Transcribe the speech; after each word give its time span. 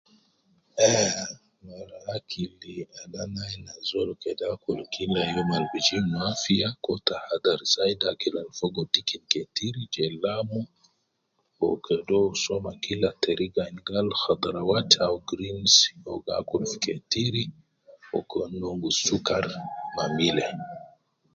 Ehhh, 0.87 1.29
akili 2.17 2.75
al 2.99 3.13
ana 3.23 3.41
ayin 3.45 3.65
azol 3.77 4.09
kede 4.21 4.45
akul 4.53 4.79
kila 4.93 5.21
youm 5.33 5.49
al 5.57 5.65
bi 5.71 5.79
jib 5.87 6.05
no 6.11 6.17
afiya 6.31 6.67
koo 6.83 6.99
tahadhar 7.07 7.59
zaidi 7.75 8.05
akil 8.13 8.33
al 8.41 8.49
fogo 8.59 8.81
dikin 8.93 9.23
ketir 9.33 9.75
je 9.93 10.05
lamu, 10.23 10.59
wu 11.57 11.67
kede 11.85 12.13
uwo 12.21 12.31
so 12.43 12.55
ma 12.65 12.73
kila 12.85 13.09
teriga 13.23 13.61
al 13.69 13.77
gal 13.89 14.07
khadarawat 14.21 14.91
au 15.05 15.15
greens, 15.29 15.73
uwo 16.03 16.15
gi 16.25 16.33
akul 16.39 16.63
fi 16.71 16.77
ketir, 16.85 17.33
wu 17.47 17.49
uwo 18.13 18.21
ke 18.29 18.37
nongus 18.61 18.97
sukar 19.07 19.45
me 19.95 20.03
mile. 20.17 20.45